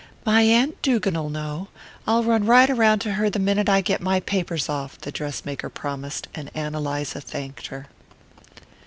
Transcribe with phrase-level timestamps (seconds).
[0.25, 1.67] "My aunt Dugan'll know.
[2.07, 5.45] I'll run right round to her the minute I get my papers off," the dress
[5.45, 7.85] maker promised; and Ann Eliza thanked her.